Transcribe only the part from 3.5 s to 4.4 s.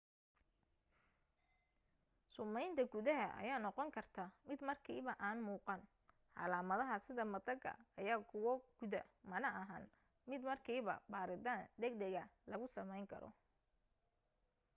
noqon karta